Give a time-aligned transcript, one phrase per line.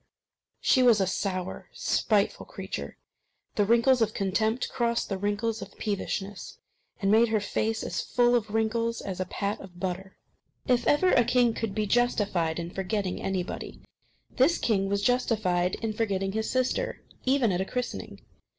[0.61, 2.97] She was a sour, spiteful creature.
[3.53, 6.57] The wrinkles of contempt crossed the wrinkles of peevishness,
[6.99, 10.17] and made her face as full of wrinkles as a pat of butter.
[10.67, 13.79] If ever a king could be justified in forgetting anybody,
[14.37, 18.23] this king was justified in forgetting his sister, even at a christening.